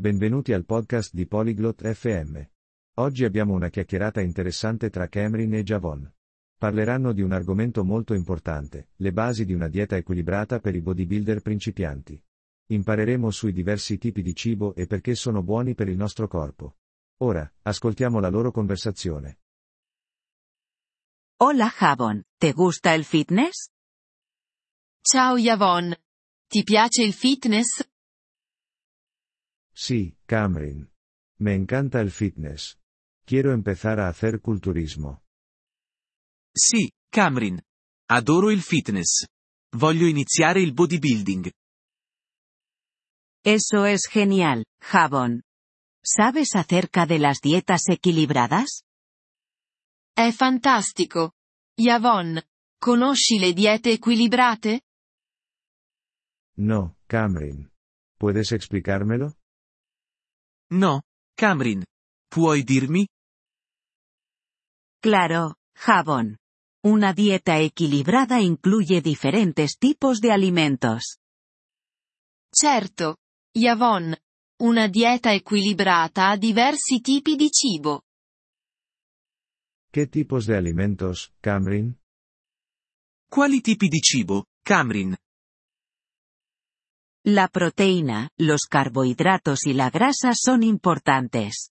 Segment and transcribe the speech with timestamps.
[0.00, 2.40] Benvenuti al podcast di Polyglot FM.
[3.00, 6.10] Oggi abbiamo una chiacchierata interessante tra Cameron e Javon.
[6.56, 11.42] Parleranno di un argomento molto importante, le basi di una dieta equilibrata per i bodybuilder
[11.42, 12.18] principianti.
[12.68, 16.78] Impareremo sui diversi tipi di cibo e perché sono buoni per il nostro corpo.
[17.18, 19.40] Ora, ascoltiamo la loro conversazione.
[21.42, 23.68] Hola Javon, ¿te gusta el fitness?
[25.02, 25.94] Ciao Yavon.
[26.46, 27.89] Ti piace il fitness?
[29.82, 30.92] Sí, Cameron.
[31.38, 32.78] Me encanta el fitness.
[33.24, 35.22] Quiero empezar a hacer culturismo.
[36.54, 37.62] Sì, Cameron.
[38.10, 39.26] Adoro il fitness.
[39.74, 41.50] Voglio iniziare il bodybuilding.
[43.42, 45.40] Eso es genial, Javon.
[46.04, 48.82] ¿Sabes acerca de las dietas equilibradas?
[50.14, 51.32] È fantastico.
[51.78, 52.38] Yavon.
[52.78, 54.82] Conosci le diete equilibrate?
[56.56, 57.72] No, Cameron.
[58.18, 59.39] ¿Puedes explicármelo?
[60.72, 61.02] No,
[61.34, 61.84] Cameron.
[62.28, 63.06] Puoi dirmi?
[65.00, 66.36] Claro, Javon.
[66.84, 71.18] Una dieta equilibrada incluye diferentes tipos de alimentos.
[72.52, 73.16] Certo.
[73.54, 74.16] Yavon.
[74.60, 78.02] Una dieta equilibrata ha diversi tipi di cibo.
[79.90, 81.98] ¿Qué tipos de alimentos, Cameron?
[83.28, 85.16] Quali tipi di cibo, Cameron?
[87.26, 91.70] La proteína, los carbohidratos y la grasa son importantes.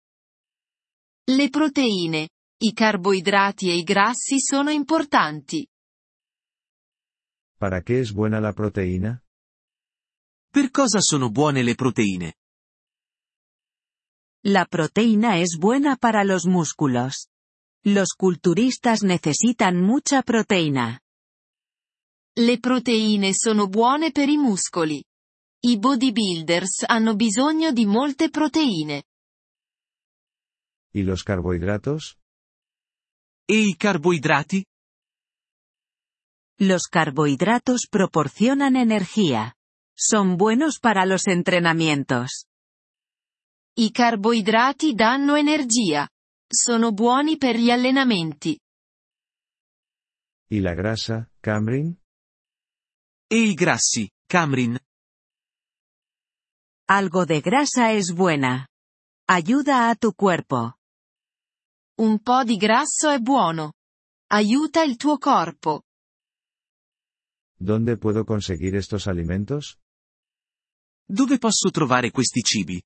[1.27, 2.29] Le proteine,
[2.63, 5.67] i carboidrati e i grassi sono importanti.
[7.59, 9.21] ¿Para qué es buena la proteína?
[10.49, 12.33] Per cosa sono buone le proteine?
[14.45, 17.29] La proteína es buena para los músculos.
[17.83, 21.01] Los culturistas necesitan mucha proteína.
[22.35, 25.03] Le proteine sono buone per i muscoli.
[25.67, 29.05] I bodybuilders hanno bisogno di molte proteine.
[30.93, 32.19] ¿Y los carbohidratos?
[33.47, 34.63] E i carboidrati?
[36.59, 39.55] Los carbohidratos proporcionan energía.
[39.97, 42.45] Son buenos para los entrenamientos.
[43.77, 46.07] I carboidrati danno energia.
[46.47, 48.55] Sono buoni per gli allenamenti.
[50.47, 51.99] ¿Y la grasa, Cameron?
[53.27, 54.77] E i grassi, Cameron?
[56.87, 58.67] Algo de grasa es buena.
[59.27, 60.75] Ayuda a tu cuerpo.
[61.97, 63.73] Un po' di grasso è buono.
[64.29, 65.81] Aiuta il tuo corpo.
[67.57, 69.79] ¿Dónde puedo conseguir estos alimentos?
[71.07, 72.79] Dove posso trovare questi cibi?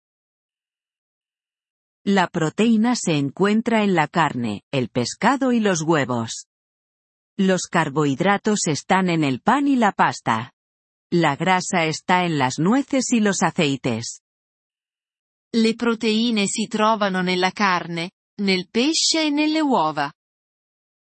[2.05, 6.47] La proteína se encuentra en la carne, el pescado y los huevos.
[7.35, 10.53] Los carbohidratos están en el pan y la pasta.
[11.11, 14.21] La grasa está en las nueces y los aceites.
[15.55, 18.11] Le proteine si trovano nella carne,
[18.41, 20.13] nel pesce e nelle uova.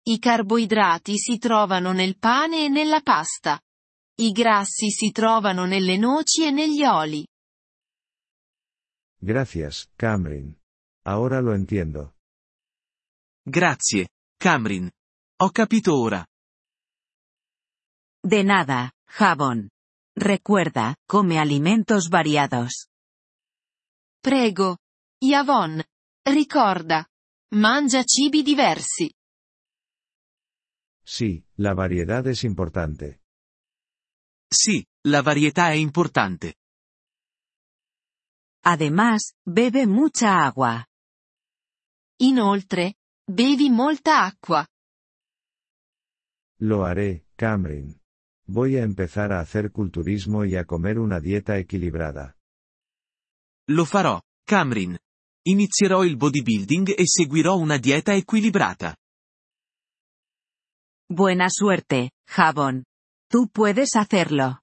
[0.04, 3.60] I carboidrati si trovano nel pane e nella pasta.
[4.20, 7.28] I grassi si trovano nelle noci e negli oli.
[9.20, 10.58] Gracias, Cameron.
[11.04, 12.16] Ahora lo entiendo.
[13.44, 14.08] Grazie,
[14.38, 14.90] Cameron.
[15.42, 16.26] Ho capito ora.
[18.22, 19.68] De nada, Javon.
[20.20, 22.90] Recuerda, come alimentos variados.
[24.20, 24.80] Prego.
[25.22, 25.84] Yavon.
[26.26, 27.08] Ricorda.
[27.54, 29.14] Mangia cibi diversi.
[31.06, 33.22] Sí, la variedad es importante.
[34.50, 36.56] Sì, la varietà è importante.
[38.66, 40.84] Además, bebe mucha agua.
[42.22, 44.68] Inoltre, bevi molta acqua.
[46.60, 48.02] Lo haré, Cameron.
[48.50, 52.38] Voy a empezar a hacer culturismo y a comer una dieta equilibrada.
[53.70, 54.98] Lo farò, Cameron.
[55.46, 58.96] Inizierò il bodybuilding e seguirò una dieta equilibrata.
[61.10, 62.84] Buena suerte, Javon.
[63.30, 64.62] Tú puedes hacerlo.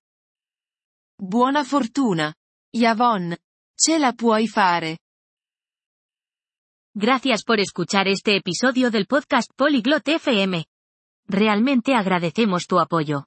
[1.19, 2.35] Buona fortuna.
[2.73, 3.37] Yavon.
[3.77, 4.99] Ce la puoi fare.
[6.95, 10.65] Gracias por escuchar este episodio del podcast Polyglot FM.
[11.27, 13.27] Realmente agradecemos tu apoyo.